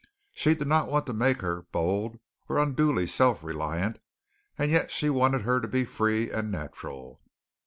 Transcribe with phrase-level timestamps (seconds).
[0.31, 2.17] She did not want to make her bold
[2.49, 3.99] or unduly self reliant,
[4.57, 7.21] and yet she wanted her to be free and natural.